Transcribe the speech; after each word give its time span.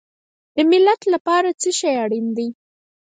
د 0.55 0.57
ملت 0.71 1.01
لپاره 1.13 1.49
څه 1.61 1.69
شی 1.79 1.93
اړین 2.03 2.27
دی؟ 2.37 2.47